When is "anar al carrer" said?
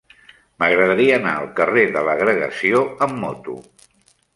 1.21-1.85